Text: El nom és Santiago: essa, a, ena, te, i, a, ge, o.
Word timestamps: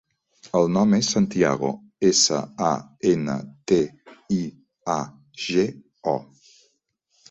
El 0.59 0.69
nom 0.77 0.95
és 0.99 1.09
Santiago: 1.15 1.69
essa, 2.09 2.41
a, 2.69 2.71
ena, 3.13 3.37
te, 3.73 3.81
i, 4.41 4.43
a, 4.99 5.01
ge, 5.49 5.71
o. 6.19 6.21